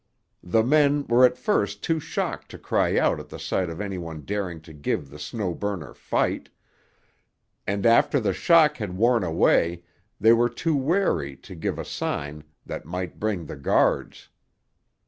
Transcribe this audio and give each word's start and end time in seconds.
The 0.41 0.63
men 0.63 1.05
were 1.05 1.25
at 1.27 1.37
first 1.37 1.83
too 1.83 1.99
shocked 1.99 2.49
to 2.49 2.57
cry 2.57 2.97
out 2.97 3.19
at 3.19 3.29
the 3.29 3.37
sight 3.37 3.69
of 3.69 3.79
any 3.79 3.99
one 3.99 4.21
daring 4.21 4.59
to 4.61 4.73
give 4.73 5.11
the 5.11 5.19
Snow 5.19 5.53
Burner 5.53 5.93
fight; 5.93 6.49
and 7.67 7.85
after 7.85 8.19
the 8.19 8.33
shock 8.33 8.77
had 8.77 8.97
worn 8.97 9.23
away 9.23 9.83
they 10.19 10.33
were 10.33 10.49
too 10.49 10.75
wary 10.75 11.35
to 11.45 11.53
give 11.53 11.77
a 11.77 11.85
sign 11.85 12.43
that 12.65 12.83
might 12.83 13.19
bring 13.19 13.45
the 13.45 13.55
guards. 13.55 14.29